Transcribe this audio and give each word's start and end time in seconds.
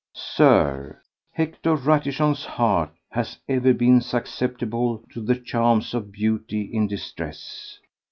Sir, 0.15 0.97
Hector 1.31 1.75
Ratichon's 1.75 2.43
heart 2.43 2.89
has 3.11 3.37
ever 3.47 3.71
been 3.71 4.01
susceptible 4.01 5.03
to 5.13 5.21
the 5.21 5.35
charms 5.35 5.93
of 5.93 6.11
beauty 6.11 6.61
in 6.63 6.87
distress. 6.87 7.77